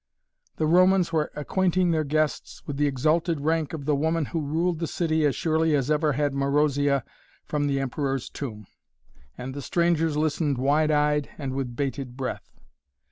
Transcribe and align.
The 0.55 0.65
Romans 0.65 1.13
were 1.13 1.31
acquainting 1.35 1.91
their 1.91 2.03
guests 2.03 2.65
with 2.65 2.77
the 2.77 2.87
exalted 2.87 3.41
rank 3.41 3.71
of 3.71 3.85
the 3.85 3.95
woman 3.95 4.25
who 4.25 4.41
ruled 4.41 4.79
the 4.79 4.87
city 4.87 5.27
as 5.27 5.35
surely 5.35 5.75
as 5.75 5.91
ever 5.91 6.13
had 6.13 6.33
Marozia 6.33 7.03
from 7.45 7.67
the 7.67 7.79
Emperor's 7.79 8.27
Tomb. 8.27 8.65
And 9.37 9.53
the 9.53 9.61
strangers 9.61 10.17
listened 10.17 10.57
wide 10.57 10.89
eyed 10.89 11.29
and 11.37 11.53
with 11.53 11.75
bated 11.75 12.17
breath. 12.17 12.49